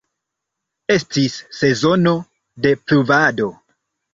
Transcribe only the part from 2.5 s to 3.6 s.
de pluvado.